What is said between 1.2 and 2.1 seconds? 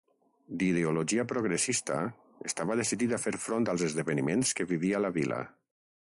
progressista,